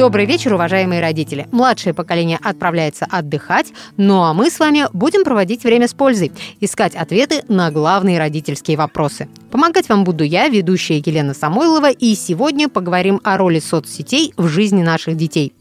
[0.00, 1.46] Добрый вечер, уважаемые родители.
[1.52, 6.94] Младшее поколение отправляется отдыхать, ну а мы с вами будем проводить время с пользой, искать
[6.94, 9.28] ответы на главные родительские вопросы.
[9.50, 14.82] Помогать вам буду я, ведущая Елена Самойлова, и сегодня поговорим о роли соцсетей в жизни
[14.82, 15.52] наших детей.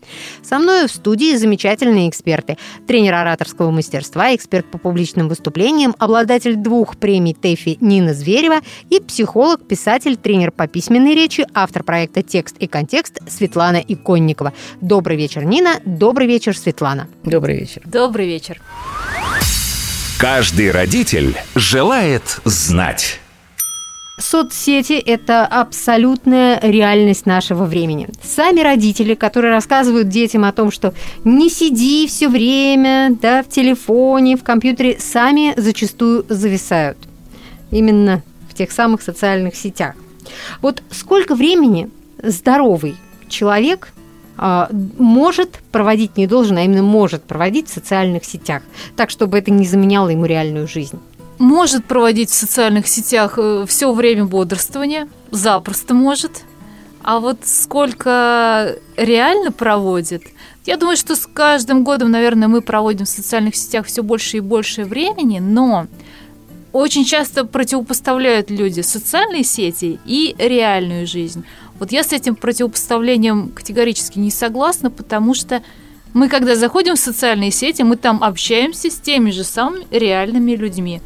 [0.41, 2.57] Со мной в студии замечательные эксперты.
[2.87, 9.67] Тренер ораторского мастерства, эксперт по публичным выступлениям, обладатель двух премий ТЭФИ Нина Зверева и психолог,
[9.67, 13.77] писатель, тренер по письменной речи, автор проекта «Текст и контекст» Светлана
[14.29, 14.53] Иконникова.
[14.81, 15.79] Добрый вечер, Нина.
[15.85, 17.07] Добрый вечер, Светлана.
[17.23, 17.81] Добрый вечер.
[17.85, 18.61] Добрый вечер.
[20.19, 23.19] Каждый родитель желает знать.
[24.19, 28.09] Соцсети– это абсолютная реальность нашего времени.
[28.21, 30.93] Сами родители, которые рассказывают детям о том, что
[31.23, 36.97] не сиди все время да, в телефоне, в компьютере, сами зачастую зависают.
[37.71, 39.95] Именно в тех самых социальных сетях.
[40.61, 41.89] Вот сколько времени
[42.21, 42.97] здоровый
[43.29, 43.93] человек
[44.39, 48.63] может проводить, не должен, а именно может проводить в социальных сетях,
[48.95, 50.99] так, чтобы это не заменяло ему реальную жизнь?
[51.39, 56.43] может проводить в социальных сетях э, все время бодрствования, запросто может.
[57.01, 60.21] А вот сколько реально проводит,
[60.65, 64.41] я думаю, что с каждым годом, наверное, мы проводим в социальных сетях все больше и
[64.41, 65.87] больше времени, но
[66.73, 71.43] очень часто противопоставляют люди социальные сети и реальную жизнь.
[71.79, 75.63] Вот я с этим противопоставлением категорически не согласна, потому что
[76.13, 81.01] мы, когда заходим в социальные сети, мы там общаемся с теми же самыми реальными людьми.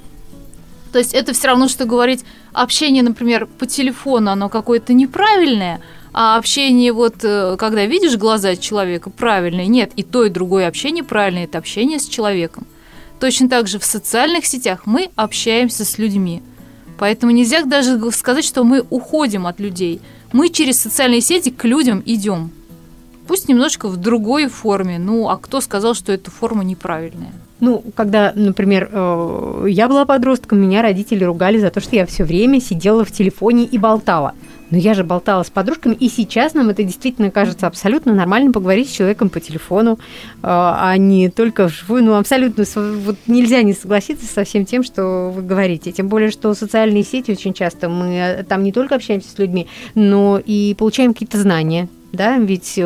[0.92, 5.82] То есть это все равно, что говорить общение, например, по телефону, оно какое-то неправильное,
[6.14, 9.66] а общение вот, э, когда видишь глаза человека, правильное.
[9.66, 12.68] Нет, и то, и другое общение правильное, это общение с человеком.
[13.20, 16.44] Точно так же в социальных сетях мы общаемся с людьми.
[17.00, 20.00] Поэтому нельзя даже сказать, что мы уходим от людей.
[20.34, 22.52] Мы через социальные сети к людям идем.
[23.28, 24.98] Пусть немножко в другой форме.
[24.98, 27.32] Ну, а кто сказал, что эта форма неправильная?
[27.60, 32.24] Ну, когда, например, э, я была подростком, меня родители ругали за то, что я все
[32.24, 34.34] время сидела в телефоне и болтала.
[34.70, 38.90] Но я же болтала с подружками, и сейчас нам это действительно кажется абсолютно нормально поговорить
[38.90, 39.98] с человеком по телефону, э,
[40.42, 42.04] а не только вживую.
[42.04, 45.92] Ну, абсолютно вот нельзя не согласиться со всем тем, что вы говорите.
[45.92, 49.68] Тем более, что социальные сети очень часто мы э, там не только общаемся с людьми,
[49.94, 51.88] но и получаем какие-то знания.
[52.12, 52.80] Да, ведь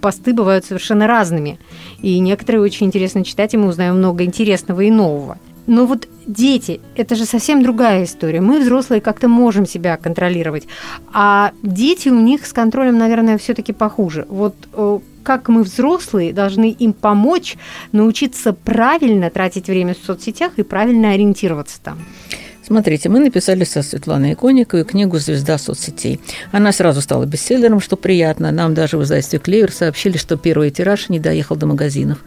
[0.00, 1.58] посты бывают совершенно разными.
[2.02, 5.38] И некоторые очень интересно читать, и мы узнаем много интересного и нового.
[5.68, 8.40] Но вот дети– это же совсем другая история.
[8.40, 10.66] Мы, взрослые, как-то можем себя контролировать.
[11.12, 14.24] А дети у них с контролем, наверное, все таки похуже.
[14.30, 17.56] Вот э, как мы, взрослые, должны им помочь
[17.92, 21.98] научиться правильно тратить время в соцсетях и правильно ориентироваться там?
[22.68, 26.20] Смотрите, мы написали со Светланой Иконниковой книгу «Звезда соцсетей».
[26.52, 28.52] Она сразу стала бестселлером, что приятно.
[28.52, 32.18] Нам даже в издательстве «Клевер» сообщили, что первый тираж не доехал до магазинов.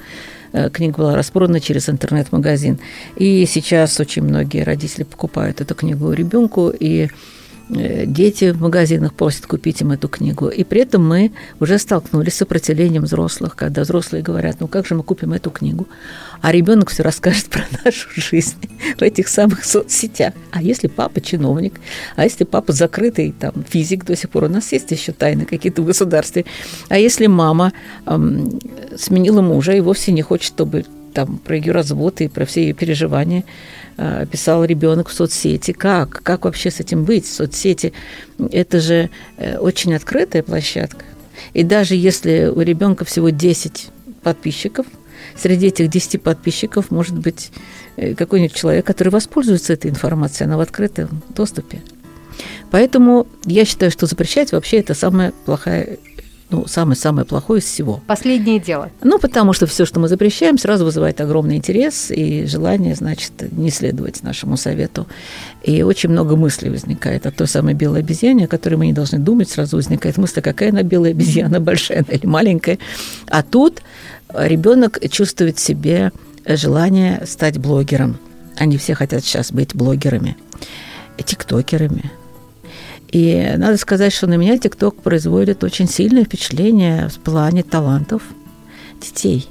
[0.52, 2.80] Э, книга была распродана через интернет-магазин.
[3.18, 7.10] И сейчас очень многие родители покупают эту книгу ребенку, и
[7.72, 10.50] дети в магазинах просят купить им эту книгу.
[10.50, 14.96] И при этом мы уже столкнулись с сопротивлением взрослых, когда взрослые говорят, ну как же
[14.96, 15.88] мы купим эту книгу?
[16.42, 18.56] А ребенок все расскажет про нашу жизнь
[18.98, 20.34] в этих самых соцсетях.
[20.52, 21.80] А если папа чиновник,
[22.16, 25.82] а если папа закрытый там физик до сих пор, у нас есть еще тайны какие-то
[25.82, 26.46] в государстве.
[26.90, 27.74] А если мама
[28.06, 28.60] эм,
[28.98, 32.74] сменила мужа и вовсе не хочет, чтобы там про ее развод и про все ее
[32.74, 33.44] переживания э,
[34.32, 35.72] писал ребенок в соцсети.
[35.72, 36.22] Как?
[36.24, 37.26] Как вообще с этим быть?
[37.26, 37.94] Соцсети–
[38.52, 41.06] это же э, очень открытая площадка.
[41.54, 43.90] И даже если у ребенка всего 10
[44.24, 44.86] подписчиков,
[45.36, 47.52] среди этих 10 подписчиков может быть
[47.98, 51.82] э, какой-нибудь человек, который воспользуется этой информацией, она в открытом доступе.
[52.72, 55.98] Поэтому я считаю, что запрещать вообще это самая плохая
[56.52, 58.02] ну, самое-самое плохое из всего.
[58.08, 58.92] Последнее дело.
[59.02, 63.72] Ну, потому что все, что мы запрещаем, сразу вызывает огромный интерес и желание, значит, не
[63.72, 65.08] следовать нашему совету.
[65.64, 69.18] И очень много мыслей возникает о той самой белой обезьяне, о которой мы не должны
[69.18, 69.50] думать.
[69.50, 72.80] Сразу возникает мысль, какая она белая обезьяна, большая она или маленькая.
[73.28, 73.82] А тут
[74.34, 76.12] ребенок чувствует в себе
[76.46, 78.18] желание стать блогером.
[78.58, 80.36] Они все хотят сейчас быть блогерами,
[81.18, 82.12] тиктокерами,
[83.12, 88.24] и надо сказать, что на меня ТикТок производит очень сильное впечатление в плане талантов
[89.02, 89.48] детей.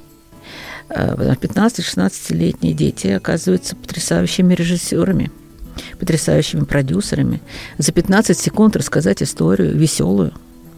[0.89, 5.31] 15-16-летние э, дети оказываются потрясающими режиссерами,
[5.99, 7.41] потрясающими продюсерами.
[7.77, 10.33] За 15 секунд рассказать историю веселую,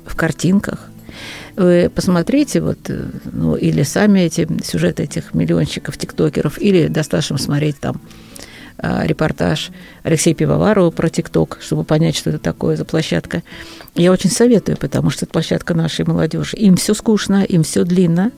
[0.05, 0.89] в картинках,
[1.55, 7.79] Вы посмотрите, вот, э, ну, или сами эти сюжеты этих миллионщиков, тиктокеров, или достаточно смотреть
[7.79, 8.01] там
[8.77, 9.71] репортаж
[10.03, 13.43] Алексея Пивоварова про ТикТок, чтобы понять, что это такое за площадка.
[13.95, 16.57] Я очень советую, потому что это площадка нашей молодежи.
[16.57, 18.31] Им все скучно, им все длинно,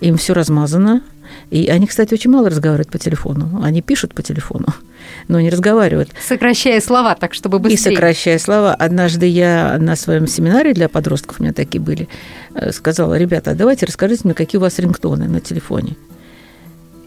[0.00, 1.02] им все размазано.
[1.50, 3.62] И они, кстати, очень мало разговаривают по телефону.
[3.62, 4.66] Они пишут по телефону,
[5.28, 6.10] но не разговаривают.
[6.20, 7.92] Сокращая слова, так чтобы быстрее.
[7.92, 8.74] И сокращая слова.
[8.74, 12.08] Однажды я на своем семинаре для подростков, у меня такие были,
[12.54, 15.96] э, сказала, ребята, давайте расскажите мне, какие у вас рингтоны на телефоне.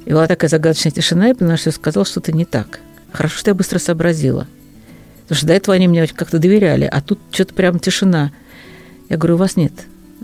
[0.06, 2.80] И была такая загадочная тишина, я поняла, что я сказала что-то не так.
[3.12, 4.48] Хорошо, что я быстро сообразила.
[5.24, 8.32] Потому что до этого они мне как-то доверяли, а тут что-то прям тишина.
[9.10, 9.74] Я говорю, у вас нет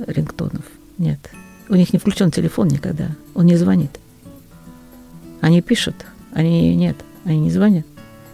[0.07, 0.63] рингтонов?
[0.97, 1.19] Нет.
[1.69, 3.09] У них не включен телефон никогда.
[3.33, 3.91] Он не звонит.
[5.41, 5.95] Они пишут,
[6.33, 7.85] они нет, они не звонят.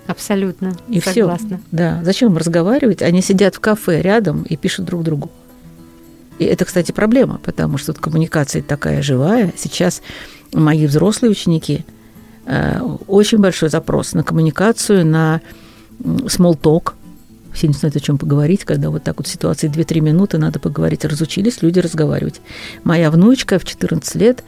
[0.08, 0.74] Абсолютно.
[0.88, 1.38] И все.
[1.72, 2.02] Да.
[2.04, 3.02] Зачем им разговаривать?
[3.02, 5.32] Они сидят в кафе рядом и пишут друг другу.
[6.40, 9.54] И это, кстати, проблема, потому что тут коммуникация такая живая.
[9.56, 10.02] Сейчас
[10.54, 11.86] мои взрослые ученики,
[12.46, 15.42] э, очень большой запрос на коммуникацию, на
[16.00, 16.94] small talk.
[17.54, 21.06] Все не знают, о чем поговорить, когда вот так вот ситуации 2-3 минуты надо поговорить.
[21.06, 22.42] Разучились люди разговаривать.
[22.84, 24.44] Моя внучка в 14 лет,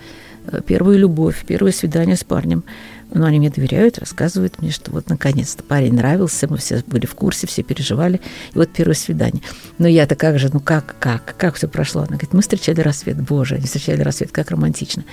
[0.48, 2.63] э, первая любовь, первое свидание с парнем–
[3.13, 7.13] но они мне доверяют, рассказывают мне, что вот наконец-то парень нравился, мы все были в
[7.13, 8.19] курсе, все переживали.
[8.54, 9.44] И вот первое свидание.
[9.78, 12.01] Но я-то как же, ну как, как, как все прошло?
[12.01, 13.22] Она говорит, мы встречали рассвет.
[13.22, 15.04] Боже, они встречали рассвет, как романтично.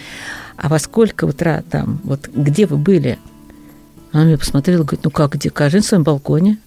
[0.56, 3.18] А во сколько утра там, вот где вы были?
[4.12, 5.50] Она мне посмотрела, говорит, ну как, где?
[5.50, 6.58] Каждый на своем балконе.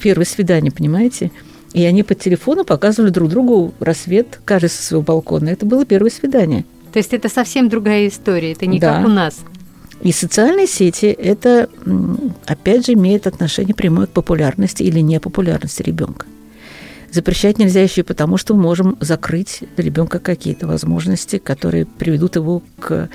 [0.00, 1.32] Первое свидание, понимаете?
[1.72, 5.48] И они по телефону показывали друг другу рассвет, каждый со своего балкона.
[5.48, 6.66] Это было первое свидание.
[6.94, 8.98] То есть это совсем другая история, это не да.
[8.98, 9.40] как у нас.
[10.02, 11.68] И социальные сети это,
[12.46, 16.26] опять же, имеет отношение прямое к популярности или непопулярности ребенка.
[17.10, 22.36] Запрещать нельзя еще и потому, что мы можем закрыть для ребенка какие-то возможности, которые приведут
[22.36, 23.08] его к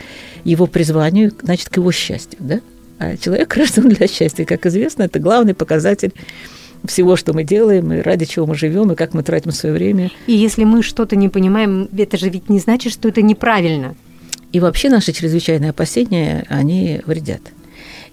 [0.43, 2.37] его призванию, значит, к его счастью.
[2.41, 2.59] Да?
[2.97, 4.43] А человек рожден для счастья.
[4.43, 6.13] Как известно, это главный показатель
[6.85, 10.11] всего, что мы делаем, и ради чего мы живем, и как мы тратим свое время.
[10.27, 13.95] И если мы что-то не понимаем, это же ведь не значит, что это неправильно.
[14.51, 17.41] И вообще наши чрезвычайные опасения, они вредят.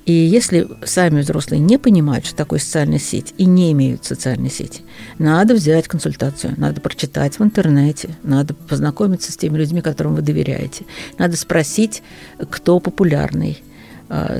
[0.04, 4.82] И если сами взрослые не понимают, что такое социальная сеть, и не имеют социальной сети,
[5.18, 10.84] надо взять консультацию, надо прочитать в интернете, надо познакомиться с теми людьми, которым вы доверяете,
[11.18, 12.04] надо спросить,
[12.50, 13.58] кто популярный,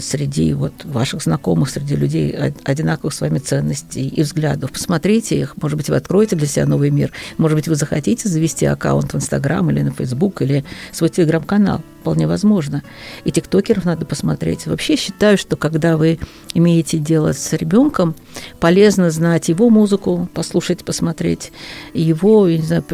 [0.00, 2.30] среди вот ваших знакомых, среди людей
[2.64, 4.72] одинаковых с вами ценностей и взглядов.
[4.72, 8.66] Посмотрите их, может быть, вы откроете для себя новый мир, может быть, вы захотите завести
[8.66, 11.82] аккаунт в Инстаграм или на Фейсбук или свой телеграм-канал.
[12.00, 12.84] Вполне возможно.
[13.24, 14.66] И тиктокеров надо посмотреть.
[14.66, 16.20] Вообще считаю, что когда вы
[16.54, 18.14] имеете дело с ребенком,
[18.60, 21.50] полезно знать его музыку, послушать, посмотреть,
[21.92, 22.84] его, не знаю,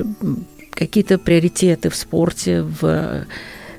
[0.70, 3.26] какие-то приоритеты в спорте, в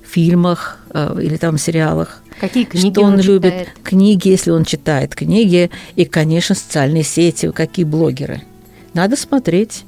[0.04, 2.22] фильмах э, или там сериалах.
[2.40, 3.70] Какие книги что он, он любит?
[3.84, 8.42] Книги, если он читает книги, и, конечно, социальные сети, какие блогеры.
[8.94, 9.84] Надо смотреть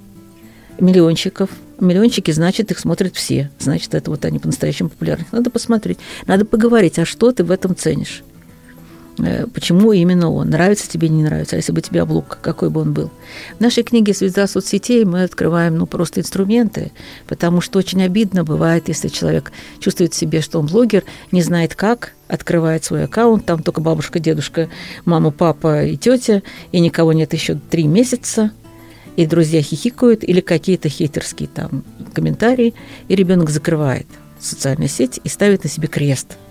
[0.80, 1.50] миллиончиков.
[1.80, 3.52] Миллиончики, значит, их смотрят все.
[3.60, 5.26] Значит, это вот они по-настоящему популярны.
[5.32, 5.98] Надо посмотреть.
[6.26, 8.24] Надо поговорить, а что ты в этом ценишь?
[9.20, 12.82] Э, почему именно он, нравится тебе, не нравится, а если бы тебе облук, какой бы
[12.82, 13.12] он был.
[13.58, 16.92] В нашей книге «Звезда соцсетей» мы открываем ну, просто инструменты,
[17.28, 21.76] потому что очень обидно бывает, если человек чувствует в себе, что он блогер, не знает
[21.76, 24.70] как, открывает свой аккаунт, там только бабушка, дедушка,
[25.06, 28.52] мама, папа и тетя, и никого нет еще три месяца,
[29.16, 32.74] и друзья хихикают, или какие-то хейтерские там комментарии,
[33.08, 34.08] и ребенок закрывает
[34.40, 36.38] социальную сеть и ставит на себе крест–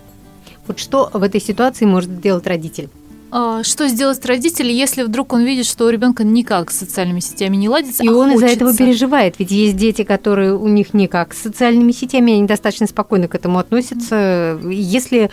[0.67, 2.89] вот что в этой ситуации может сделать родитель?
[3.31, 7.57] А, что сделать родитель, если вдруг он видит, что у ребенка никак с социальными сетями
[7.57, 11.33] не ладится, и а он из-за этого переживает, ведь есть дети, которые у них никак
[11.33, 15.31] с социальными сетями, они достаточно спокойно к этому относятся, если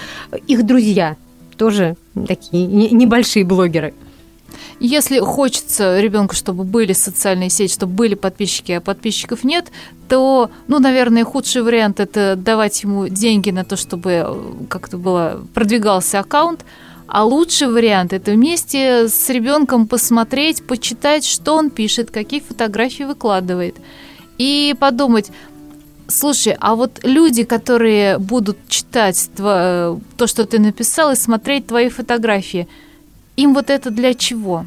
[0.49, 1.17] их друзья
[1.57, 1.97] тоже
[2.27, 3.95] такие небольшие блогеры.
[4.85, 9.71] Если хочется ребенку, чтобы были социальные сети, чтобы были подписчики, а подписчиков нет,
[10.09, 15.41] то, ну, наверное, худший вариант это давать ему деньги на то, чтобы э, как-то было
[15.55, 16.65] продвигался аккаунт.
[17.07, 23.77] А лучший вариант это вместе с ребенком посмотреть, почитать, что он пишет, какие фотографии выкладывает.
[24.37, 25.31] И подумать,
[26.09, 32.67] слушай, а вот люди, которые будут читать то, что ты написал, и смотреть твои фотографии–
[33.37, 34.67] им вот это для чего?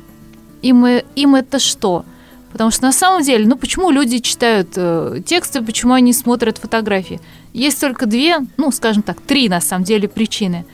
[0.62, 2.06] Им, им это что?
[2.52, 7.20] Потому что на самом деле, ну почему люди читают э, тексты, почему они смотрят фотографии?
[7.54, 10.66] Есть только две, ну скажем так, три на самом деле причины.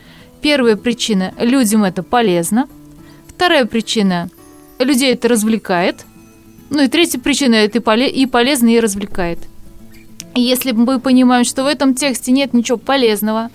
[0.41, 2.67] Первая причина– людям это полезно.
[3.27, 4.29] Вторая причина–
[4.79, 6.05] людей это развлекает.
[6.69, 9.39] Ну и третья причина– это и полезно, и развлекает.
[10.36, 13.50] И если мы понимаем, что в этом тексте нет ничего полезного,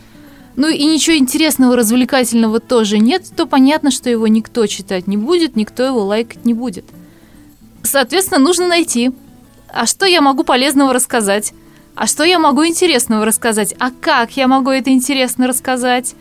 [0.57, 5.55] ну и ничего интересного, развлекательного тоже нет, то понятно, что его никто читать не будет,
[5.55, 6.87] никто его лайкать не будет.
[7.83, 9.13] Соответственно, нужно найти,
[9.69, 11.53] а что я могу полезного рассказать,
[11.95, 16.15] а что я могу интересного рассказать, а как я могу это интересно рассказать.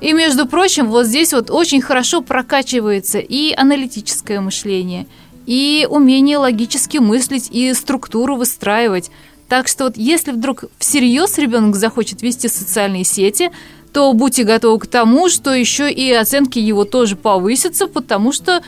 [0.00, 5.06] И, между прочим, вот здесь вот очень хорошо прокачивается и аналитическое мышление,
[5.46, 9.10] и умение логически мыслить и структуру выстраивать.
[9.48, 13.50] Так что вот если вдруг всерьез ребенок захочет вести социальные сети,
[13.92, 18.62] то будьте готовы к тому, что еще и оценки его тоже повысятся, потому что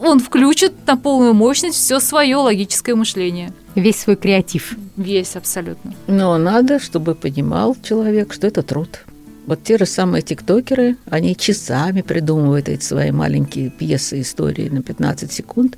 [0.00, 3.52] он включит на полную мощность все свое логическое мышление.
[3.74, 4.76] Весь свой креатив.
[4.96, 5.94] Весь абсолютно.
[6.06, 9.04] Но надо, чтобы понимал человек, что это труд.
[9.50, 15.32] Вот те же самые тиктокеры, они часами придумывают эти свои маленькие пьесы, истории на 15
[15.32, 15.76] секунд,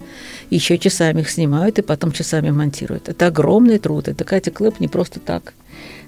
[0.50, 3.08] еще часами их снимают и потом часами монтируют.
[3.08, 4.08] Это огромный труд.
[4.08, 5.54] Это Катя Клэп не просто так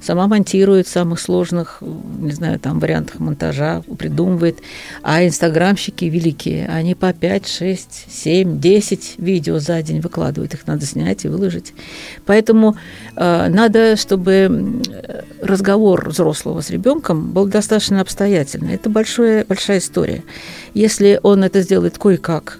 [0.01, 1.83] сама монтирует в самых сложных,
[2.19, 4.59] не знаю, там вариантах монтажа, придумывает.
[5.03, 10.55] А инстаграмщики великие, они по 5, 6, 7, 10 видео за день выкладывают.
[10.55, 11.73] Их надо снять и выложить.
[12.27, 12.77] Поэтому
[13.17, 14.83] э, надо, чтобы
[15.41, 18.75] разговор взрослого с ребенком был достаточно обстоятельный.
[18.75, 20.23] Это большое, большая история.
[20.75, 22.59] Если он это сделает кое-как,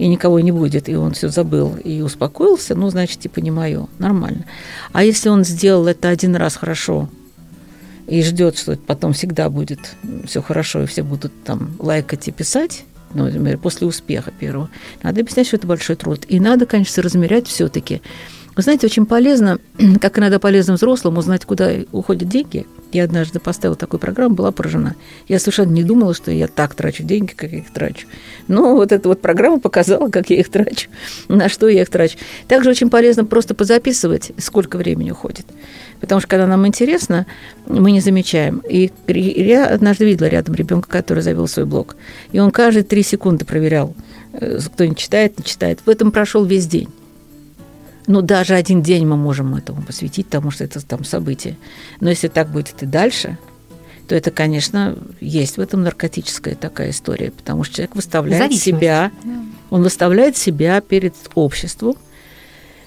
[0.00, 3.86] и никого не будет, и он все забыл и успокоился, ну, значит, типа не мое,
[3.98, 4.46] нормально.
[4.92, 7.10] А если он сделал это один раз хорошо
[8.06, 12.84] и ждет, что потом всегда будет все хорошо, и все будут там лайкать и писать,
[13.12, 14.70] ну, например, после успеха первого,
[15.02, 16.24] надо объяснять, что это большой труд.
[16.28, 18.00] И надо, конечно, размерять все-таки.
[18.56, 19.58] Вы знаете, очень полезно,
[20.00, 24.96] как иногда полезно взрослым узнать, куда уходят деньги– я однажды поставила такую программу, была поражена.
[25.28, 28.06] Я совершенно не думала, что я так трачу деньги, как я их трачу.
[28.48, 30.88] Но вот эта вот программа показала, как я их трачу,
[31.28, 32.18] на что я их трачу.
[32.48, 35.46] Также очень полезно просто позаписывать, сколько времени уходит.
[36.00, 37.26] Потому что когда нам интересно,
[37.66, 38.62] мы не замечаем.
[38.68, 41.96] И я однажды видела рядом ребенка, который завел свой блог.
[42.32, 43.94] И он каждые три секунды проверял,
[44.32, 45.80] э, кто не читает, не читает.
[45.84, 46.88] В этом прошел весь день.
[48.06, 51.56] Ну, даже один день мы можем этому посвятить, потому что это там событие.
[52.00, 53.38] Но если так будет и дальше,
[54.08, 59.12] то это, конечно, есть в этом наркотическая такая история, потому что человек выставляет себя,
[59.70, 61.94] он выставляет себя перед обществом.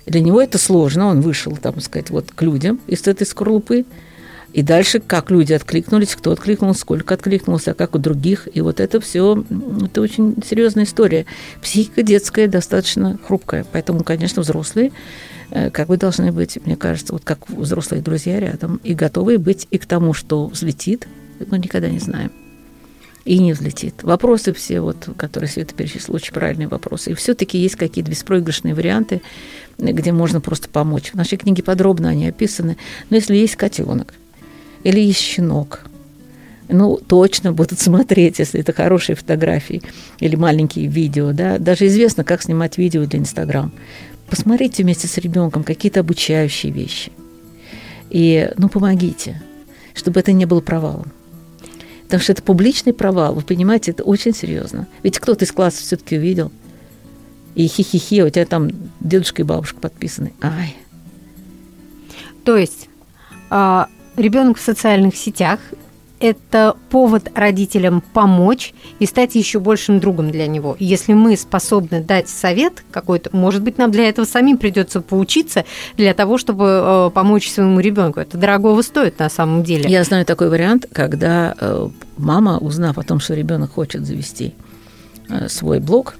[0.05, 3.85] Для него это сложно, он вышел, там сказать, вот к людям из этой скорлупы,
[4.53, 8.47] и дальше, как люди откликнулись, кто откликнулся, сколько откликнулся, а как у других.
[8.53, 9.43] И вот это все,
[9.83, 11.25] это очень серьезная история.
[11.59, 13.65] Психика детская достаточно хрупкая.
[13.71, 14.91] Поэтому, конечно, взрослые
[15.49, 19.67] э, как бы должны быть, мне кажется, вот как взрослые друзья рядом, и готовы быть
[19.71, 21.07] и к тому, что взлетит,
[21.49, 22.31] мы никогда не знаем,
[23.25, 24.03] и не взлетит.
[24.03, 27.09] Вопросы все, вот, которые Света перечислила, очень правильные вопросы.
[27.09, 29.23] И все-таки есть какие-то беспроигрышные варианты,
[29.79, 31.09] где можно просто помочь.
[31.09, 32.77] В нашей книге подробно они описаны.
[33.09, 34.13] Но если есть котенок,
[34.83, 35.81] или есть щенок.
[36.69, 39.81] Ну, точно будут смотреть, если это хорошие фотографии
[40.19, 41.31] или маленькие видео.
[41.33, 41.57] Да?
[41.57, 43.71] Даже известно, как снимать видео для Инстаграм.
[44.29, 47.11] Посмотрите вместе с ребенком какие-то обучающие вещи.
[48.09, 49.41] И, ну, помогите,
[49.93, 51.11] чтобы это не было провалом.
[52.05, 54.87] Потому что это публичный провал, вы понимаете, это очень серьезно.
[55.01, 56.51] Ведь кто-то из класса все-таки увидел,
[57.55, 60.33] и хи-хи-хи, у тебя там дедушка и бабушка подписаны.
[60.41, 60.75] Ай.
[62.43, 62.89] То есть
[63.49, 65.59] а, ребенок в социальных сетях
[66.23, 70.77] это повод родителям помочь и стать еще большим другом для него.
[70.79, 75.65] Если мы способны дать совет какой-то, может быть, нам для этого самим придется поучиться
[75.97, 78.21] для того, чтобы э, помочь своему ребенку.
[78.21, 79.89] Это дорогого стоит на самом деле.
[79.89, 84.53] Я знаю такой вариант, когда э, мама, узнав о том, что ребенок хочет завести
[85.27, 86.15] э, свой блог,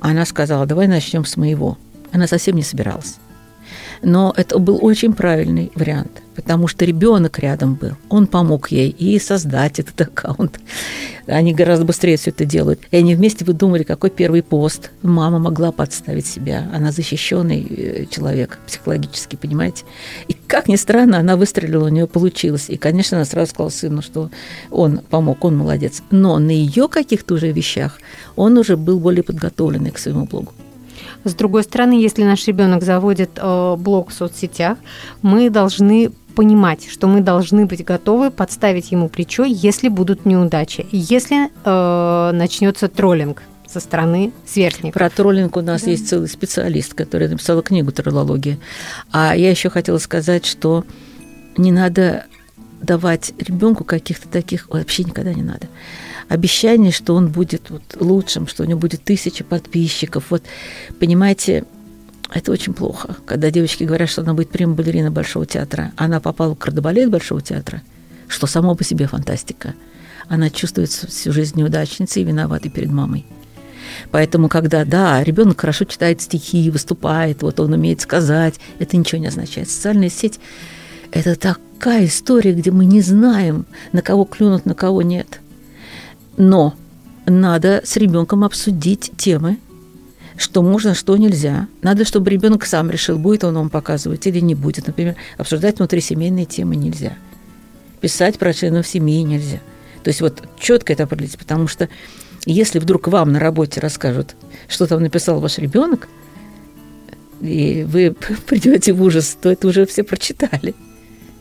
[0.00, 1.78] она сказала, давай начнем с моего.
[2.10, 3.18] Она совсем не собиралась.
[4.04, 7.92] Но это был очень правильный вариант, потому что ребенок рядом был.
[8.08, 10.60] Он помог ей и создать этот аккаунт.
[11.26, 12.80] Они гораздо быстрее все это делают.
[12.90, 14.90] И они вместе выдумали, какой первый пост.
[15.02, 16.70] Мама могла подставить себя.
[16.72, 19.84] Она защищенный э, человек психологически, понимаете?
[20.28, 22.66] И как ни странно, она выстрелила, у нее получилось.
[22.68, 24.30] И, конечно, она сразу сказала сыну, что
[24.70, 26.02] он помог, он молодец.
[26.10, 27.98] Но на ее каких-то уже вещах
[28.36, 30.52] он уже был более подготовленный к своему блогу.
[31.24, 34.78] С другой стороны, если наш ребенок заводит э, блог в соцсетях,
[35.22, 41.48] мы должны понимать, что мы должны быть готовы подставить ему плечо, если будут неудачи, если
[41.64, 44.94] э, начнется троллинг со стороны сверстников.
[44.94, 45.90] Про троллинг у нас да.
[45.90, 48.58] есть целый специалист, который написал книгу «Троллология».
[49.10, 50.84] А я еще хотела сказать, что
[51.56, 52.26] не надо
[52.82, 55.68] давать ребенку каких-то таких, вообще никогда не надо
[56.28, 60.24] обещание, что он будет вот лучшим, что у него будет тысяча подписчиков.
[60.30, 60.42] Вот,
[60.98, 61.64] понимаете,
[62.34, 65.92] Это очень плохо, когда девочки говорят, что она будет према-балерина Большого театра.
[65.96, 67.82] Она попала в кардебалет Большого театра,
[68.28, 69.74] что само по себе фантастика.
[70.28, 73.24] Она чувствует всю жизнь неудачницей и виноватой перед мамой.
[74.10, 79.28] Поэтому, когда, да, ребенок хорошо читает стихи, выступает, вот он умеет сказать, это ничего не
[79.28, 79.70] означает.
[79.70, 80.40] Социальная сеть–
[81.12, 85.40] это такая история, где мы не знаем, на кого клюнут, на кого нет.
[86.36, 86.74] Но
[87.26, 89.58] надо с ребенком обсудить темы,
[90.36, 91.68] что можно, что нельзя.
[91.82, 94.86] Надо, чтобы ребенок сам решил, будет он вам показывать или не будет.
[94.86, 97.16] Например, обсуждать внутрисемейные темы нельзя.
[98.00, 99.60] Писать про членов семьи нельзя.
[100.02, 101.88] То есть вот четко это определить, потому что
[102.44, 104.36] если вдруг вам на работе расскажут,
[104.68, 106.08] что там написал ваш ребенок,
[107.40, 108.14] и вы
[108.46, 110.74] придете в ужас, то это уже все прочитали.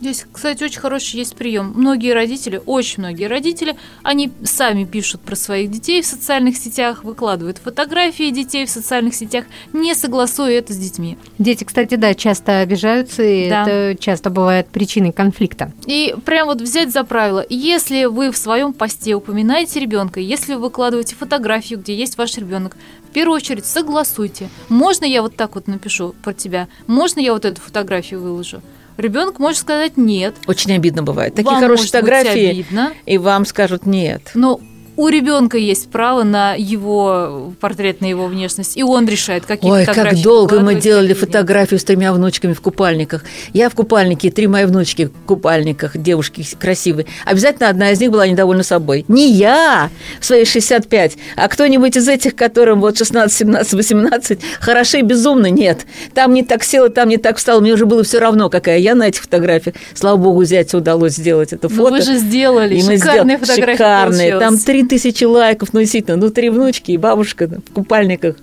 [0.04, 1.72] Здесь, кстати, очень хороший есть прием.
[1.78, 7.58] Многие родители, очень многие родители, они сами пишут про своих детей в социальных сетях, выкладывают
[7.58, 11.18] фотографии детей в социальных сетях, не согласуя это с детьми.
[11.40, 13.62] Дети, кстати, да, часто обижаются, и да.
[13.62, 15.72] это часто бывает причиной конфликта.
[15.86, 20.64] И прям вот взять за правило, если вы в своем посте упоминаете ребенка, если вы
[20.64, 22.76] выкладываете фотографию, где есть ваш ребенок,
[23.10, 24.50] в первую очередь согласуйте.
[24.68, 26.68] Можно я вот так вот напишу про тебя?
[26.88, 28.62] Можно я вот эту фотографию выложу?
[28.98, 30.36] Ребенок может сказать нет.
[30.48, 31.36] Очень обидно бывает.
[31.36, 32.94] Такие вам хорошие фотографии, обидно.
[33.06, 34.32] и вам скажут нет.
[34.34, 34.60] Но
[34.96, 39.86] у ребенка есть право на его портрет, на его внешность, и он решает, какие Ой,
[39.86, 40.16] фотографии.
[40.16, 43.24] как долго мы делали фотографию с тремя внучками в купальниках.
[43.54, 47.08] Я в купальнике, три мои внучки в купальниках, девушки красивые.
[47.26, 49.06] Обязательно одна из них была недовольна собой.
[49.08, 55.02] Не я в свои 65, а кто-нибудь из этих, которым вот 16, 17, 18, хороши
[55.02, 55.86] безумно, нет.
[56.14, 57.60] Там не так села, там не так встала.
[57.60, 59.76] Мне уже было все равно, какая я на этих фотографиях.
[59.94, 61.82] Слава богу, зятю удалось сделать это фото.
[61.82, 65.80] Но вы же сделали, и шикарные мы сделали, фотографии Шикарные, там три тысячи лайков, ну,
[65.80, 68.36] действительно, ну, три внучки и бабушка в купальниках.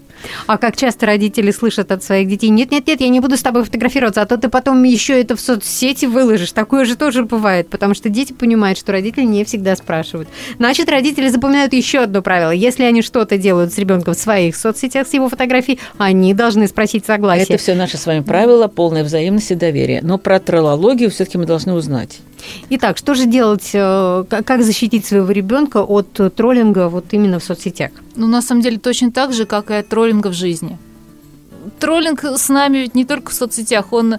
[0.47, 4.23] А как часто родители слышат от своих детей, нет-нет-нет, я не буду с тобой фотографироваться,
[4.23, 6.53] а то ты потом еще это в соцсети выложишь.
[6.53, 10.29] Такое же тоже бывает, потому что дети понимают, что родители не всегда спрашивают.
[10.59, 12.51] Значит, родители запоминают еще одно правило.
[12.51, 17.07] Если они что-то делают с ребенком в своих соцсетях с его фотографией, они должны спросить
[17.07, 17.45] согласие.
[17.45, 20.01] Это все наши с вами правила, полная взаимность и доверие.
[20.03, 22.21] Но про троллологию все-таки мы должны узнать.
[22.71, 27.91] Итак, что же делать, э, как защитить своего ребенка от троллинга вот именно в соцсетях?
[28.17, 30.79] Ну, на самом деле, точно так же, как и от троллинга в жизни.
[31.79, 34.17] Троллинг с нами ведь не только в соцсетях, он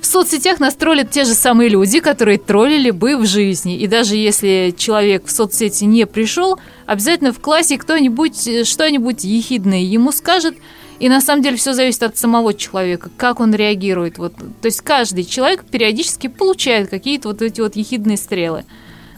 [0.00, 3.78] в соцсетях нас троллят те же самые люди, которые троллили бы в жизни.
[3.78, 9.80] И даже если человек в соцсети не пришел, обязательно в классе кто-нибудь э, что-нибудь ехидное
[9.80, 10.54] ему скажет–
[11.02, 14.18] и на самом деле все зависит от самого человека, как он реагирует.
[14.18, 14.36] Вот.
[14.36, 18.64] То есть каждый человек периодически получает какие-то вот эти вот ехидные стрелы.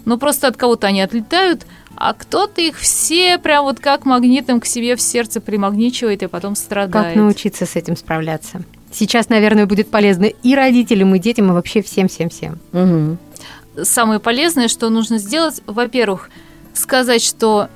[0.06, 4.64] Но просто от кого-то они отлетают, а кто-то их все прям вот как магнитом к
[4.64, 7.08] себе в сердце примагничивает и потом страдает.
[7.08, 8.62] Как научиться с этим справляться?
[8.90, 12.60] Сейчас, наверное, будет полезно и родителям, и детям, и вообще всем-всем-всем.
[12.72, 13.84] Угу.
[13.84, 16.30] Самое полезное, что нужно сделать, во-первых,
[16.72, 17.68] сказать, что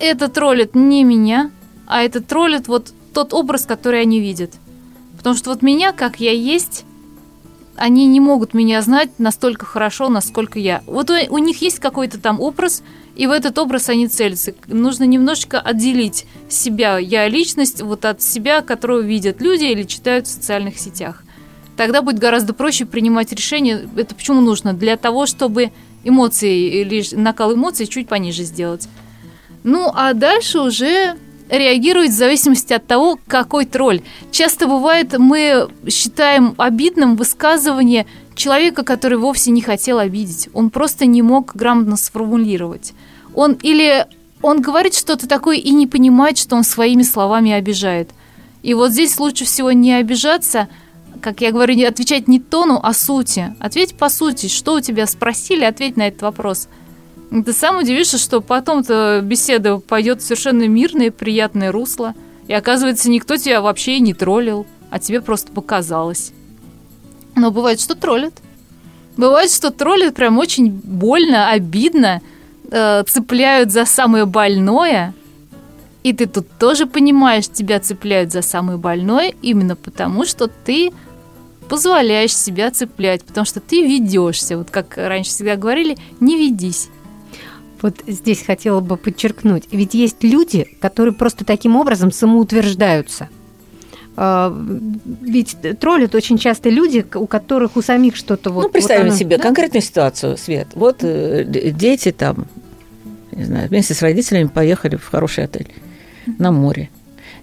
[0.00, 1.52] это троллит не меня,
[1.86, 4.52] а это троллит вот тот образ, который они видят.
[5.16, 6.84] Потому что вот меня, как я есть,
[7.74, 10.82] они не могут меня знать настолько хорошо, насколько я.
[10.86, 12.82] Вот у, у них есть какой-то там образ,
[13.14, 14.52] и в этот образ они целятся.
[14.66, 20.30] Нужно немножечко отделить себя, я личность, вот от себя, которую видят люди или читают в
[20.30, 21.22] социальных сетях.
[21.78, 23.88] Тогда будет гораздо проще принимать решения.
[23.96, 24.74] Это почему нужно?
[24.74, 25.72] Для того, чтобы
[26.04, 28.86] эмоции или накал эмоций чуть пониже сделать.
[29.64, 31.16] Ну, а дальше уже
[31.48, 34.02] реагирует в зависимости от того, какой тролль.
[34.30, 40.48] Часто бывает, мы считаем обидным высказывание человека, который вовсе не хотел обидеть.
[40.52, 42.92] Он просто не мог грамотно сформулировать.
[43.34, 44.06] Он или
[44.42, 48.10] он говорит что-то такое и не понимает, что он своими словами обижает.
[48.62, 50.68] И вот здесь лучше всего не обижаться,
[51.20, 53.54] как я говорю, не отвечать не тону, а сути.
[53.60, 56.68] Ответь по сути, что у тебя спросили, ответь на этот вопрос–
[57.30, 62.14] ты сам удивишься, что потом-то беседа пойдет в совершенно мирное, приятное русло.
[62.46, 66.32] И оказывается, никто тебя вообще и не троллил, а тебе просто показалось.
[67.34, 68.34] Но бывает, что троллят.
[69.16, 72.20] Бывает, что троллят прям очень больно, обидно,
[72.70, 75.12] э, цепляют за самое больное.
[76.04, 80.92] И ты тут тоже понимаешь, тебя цепляют за самое больное именно потому, что ты
[81.68, 84.56] позволяешь себя цеплять, потому что ты ведешься.
[84.56, 86.88] Вот как раньше всегда говорили, не ведись
[87.82, 89.64] вот здесь хотела бы подчеркнуть.
[89.70, 93.28] Ведь есть люди, которые просто таким образом самоутверждаются.
[94.18, 94.54] А,
[95.22, 98.62] ведь троллят очень часто люди, у которых у самих что-то вот...
[98.62, 99.42] Ну, представим вот оно, себе да?
[99.42, 100.68] конкретную ситуацию, Свет.
[100.74, 102.46] Вот э, дети там,
[103.32, 105.68] не знаю, вместе с родителями поехали в хороший отель
[106.38, 106.88] на море.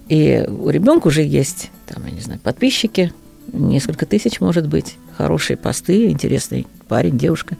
[0.08, 3.12] И у ребенка уже есть, там, я не знаю, подписчики,
[3.52, 7.56] несколько тысяч, может быть, хорошие посты, интересный парень, девушка.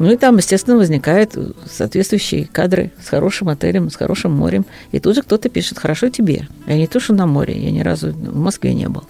[0.00, 1.36] Ну и там, естественно, возникают
[1.70, 4.64] соответствующие кадры с хорошим отелем, с хорошим морем.
[4.92, 6.48] И тут же кто-то пишет «хорошо тебе».
[6.66, 9.04] Я не то, что на море, я ни разу в Москве не был.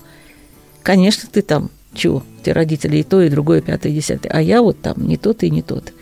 [0.82, 4.32] Конечно, ты там, чего, те родители и то, и другое, пятое, десятое.
[4.32, 5.92] А я вот там не тот и не тот.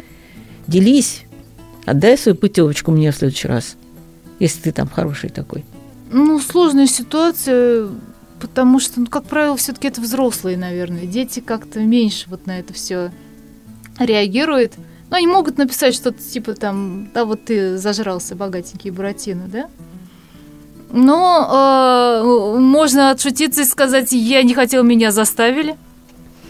[0.67, 1.25] Делись,
[1.85, 3.77] отдай свою путевочку мне в следующий раз,
[4.41, 5.67] если ты там хороший такой.
[6.11, 7.89] Ну, сложная ситуация,
[8.41, 11.05] потому что, ну, как правило, все-таки это взрослые, наверное.
[11.05, 13.11] Дети как-то меньше вот на это все
[13.99, 14.75] реагируют.
[15.11, 19.69] Но они могут написать что-то типа там, да, вот ты зажрался, богатенький Буратино, да?
[20.91, 25.77] Но э, можно отшутиться и сказать, я не хотел, меня заставили.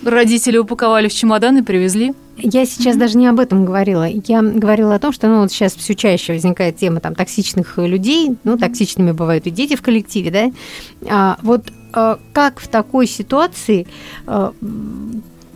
[0.05, 2.15] Родители упаковали в чемодан и привезли.
[2.37, 2.99] Я сейчас mm-hmm.
[2.99, 4.07] даже не об этом говорила.
[4.07, 8.37] Я говорила о том, что ну, вот сейчас все чаще возникает тема там, токсичных людей.
[8.45, 10.53] Ну, токсичными бывают и дети в коллективе, да.
[11.11, 13.89] А, вот а, как в такой ситуации
[14.27, 14.53] а,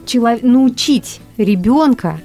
[0.07, 2.21] человек, научить ребенка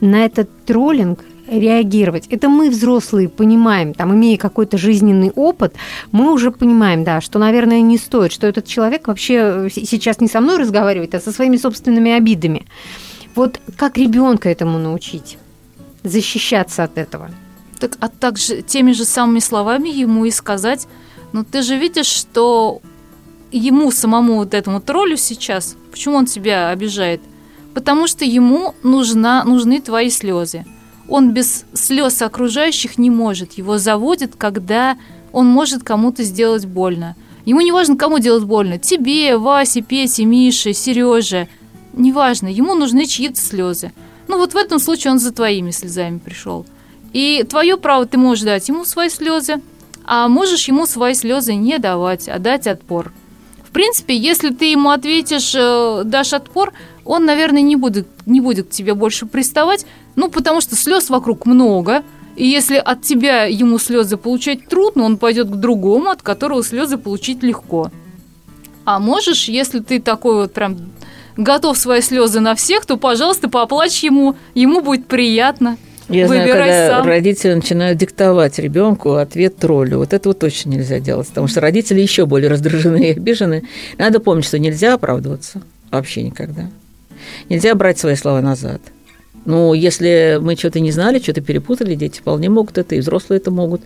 [0.00, 2.26] на этот троллинг реагировать.
[2.28, 5.74] Это мы, взрослые, понимаем, там, имея какой-то жизненный опыт,
[6.12, 10.40] мы уже понимаем, да, что, наверное, не стоит, что этот человек вообще сейчас не со
[10.40, 12.66] мной разговаривает, а со своими собственными обидами.
[13.34, 15.38] Вот как ребенка этому научить?
[16.02, 17.30] Защищаться от этого?
[17.78, 20.86] Так, а также теми же самыми словами ему и сказать,
[21.32, 22.82] ну ты же видишь, что
[23.52, 27.20] ему самому вот этому троллю сейчас, почему он тебя обижает?
[27.74, 30.64] Потому что ему нужна, нужны твои слезы.
[31.08, 33.54] Он без слез окружающих не может.
[33.54, 34.98] Его заводит, когда
[35.32, 37.16] он может кому-то сделать больно.
[37.44, 38.78] Ему не важно, кому делать больно.
[38.78, 41.48] Тебе, Васе, Пете, Мише, Сереже.
[41.94, 43.92] Неважно, ему нужны чьи-то слезы.
[44.26, 46.66] Ну вот в этом случае он за твоими слезами пришел.
[47.12, 49.62] И твое право ты можешь дать ему свои слезы,
[50.04, 53.12] а можешь ему свои слезы не давать, а дать отпор.
[53.68, 56.72] В принципе, если ты ему ответишь, э, дашь отпор,
[57.04, 59.84] он, наверное, не будет, не будет к тебе больше приставать,
[60.16, 62.02] ну, потому что слез вокруг много,
[62.34, 66.96] и если от тебя ему слезы получать трудно, он пойдет к другому, от которого слезы
[66.96, 67.90] получить легко.
[68.86, 70.78] А можешь, если ты такой вот прям
[71.36, 75.76] готов свои слезы на всех, то, пожалуйста, поплачь ему, ему будет приятно.
[76.08, 77.06] Я Выбирай знаю, когда сам.
[77.06, 79.98] родители начинают диктовать ребенку ответ троллю.
[79.98, 83.64] Вот этого точно нельзя делать, потому что родители еще более раздражены и обижены.
[83.98, 86.70] Надо помнить, что нельзя оправдываться вообще никогда.
[87.50, 88.80] Нельзя брать свои слова назад.
[89.48, 93.50] Ну, если мы что-то не знали, что-то перепутали, дети вполне могут это, и взрослые это
[93.50, 93.80] могут,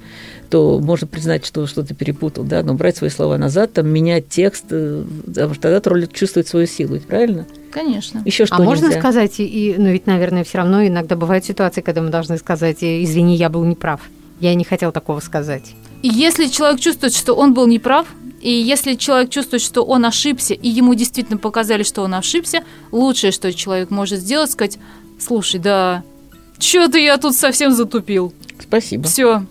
[0.50, 4.64] то можно признать, что что-то перепутал, да, но брать свои слова назад, там, менять текст,
[4.70, 7.46] э, потому что тогда тролль чувствует свою силу, правильно?
[7.70, 8.22] Конечно.
[8.24, 8.98] Еще что А можно нельзя?
[8.98, 13.36] сказать, и, ну ведь, наверное, все равно иногда бывают ситуации, когда мы должны сказать, извини,
[13.36, 14.00] я был неправ.
[14.40, 15.76] Я не хотел такого сказать.
[16.02, 18.08] И если человек чувствует, что он был неправ,
[18.40, 23.30] и если человек чувствует, что он ошибся, и ему действительно показали, что он ошибся, лучшее,
[23.30, 24.78] что человек может сделать, сказать,
[25.22, 26.02] слушай, да,
[26.58, 28.32] что-то я тут совсем затупил.
[28.60, 29.04] Спасибо.
[29.04, 29.44] Все.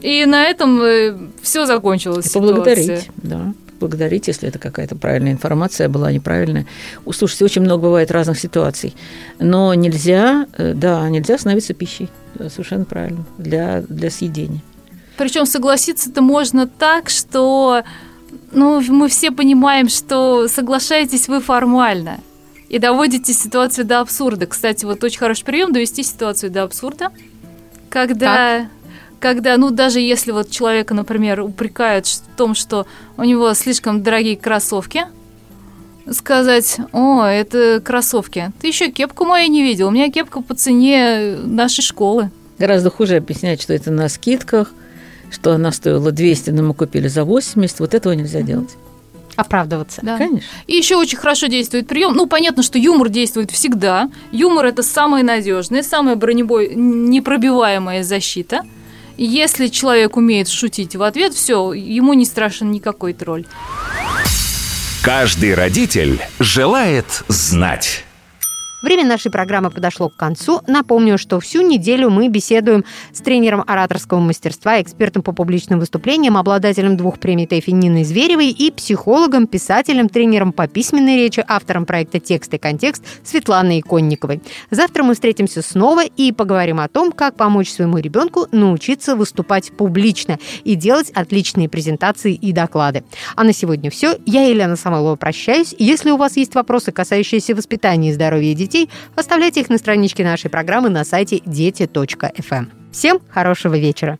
[0.00, 2.26] И на этом э, все закончилось.
[2.26, 3.52] И поблагодарить, да
[3.82, 6.66] благодарить, если это какая-то правильная информация была неправильная.
[7.10, 8.94] Слушайте, очень много бывает разных ситуаций.
[9.40, 12.08] Но нельзя, э, да, нельзя становиться пищей.
[12.48, 13.24] Совершенно правильно.
[13.38, 14.60] Для, для съедения.
[15.16, 17.82] Причем согласиться-то можно так, что
[18.52, 22.20] ну, мы все понимаем, что соглашаетесь вы формально
[22.72, 24.46] и доводите ситуацию до абсурда.
[24.46, 27.10] Кстати, вот очень хороший прием довести ситуацию до абсурда,
[27.90, 28.68] когда, как?
[29.20, 32.86] когда, ну, даже если вот человека, например, упрекают в том, что
[33.18, 35.04] у него слишком дорогие кроссовки,
[36.10, 38.50] сказать, о, это кроссовки.
[38.62, 42.30] Ты еще кепку мою не видел, у меня кепка по цене нашей школы.
[42.58, 44.72] Гораздо хуже объяснять, что это на скидках,
[45.30, 47.80] что она стоила 200, но мы купили за 80.
[47.80, 48.44] Вот этого нельзя mm-hmm.
[48.44, 48.70] делать.
[49.36, 50.00] Оправдываться.
[50.02, 50.18] Да.
[50.18, 50.48] Конечно.
[50.66, 52.12] И еще очень хорошо действует прием.
[52.14, 54.10] Ну, понятно, что юмор действует всегда.
[54.30, 58.62] Юмор это самая надежная, самая бронебой непробиваемая защита.
[59.16, 63.46] Если человек умеет шутить в ответ, все, ему не страшен никакой тролль.
[65.02, 68.04] Каждый родитель желает знать.
[68.82, 70.60] Время нашей программы подошло к концу.
[70.66, 76.96] Напомню, что всю неделю мы беседуем с тренером ораторского мастерства, экспертом по публичным выступлениям, обладателем
[76.96, 82.52] двух премий ТЭФИ Ниной Зверевой и психологом, писателем, тренером по письменной речи, автором проекта «Текст
[82.54, 84.42] и контекст» Светланой Иконниковой.
[84.70, 90.40] Завтра мы встретимся снова и поговорим о том, как помочь своему ребенку научиться выступать публично
[90.64, 93.04] и делать отличные презентации и доклады.
[93.36, 94.16] А на сегодня все.
[94.26, 95.72] Я, Елена Самойлова, прощаюсь.
[95.78, 100.24] Если у вас есть вопросы, касающиеся воспитания и здоровья детей, детей, оставляйте их на страничке
[100.24, 102.54] нашей программы на сайте дети.фм.
[102.54, 102.72] Эм.
[102.92, 104.18] Всем хорошего вечера.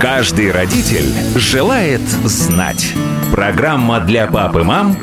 [0.00, 2.94] Каждый родитель желает знать.
[3.32, 4.96] Программа для пап и мам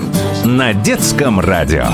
[0.45, 1.85] на детском радио.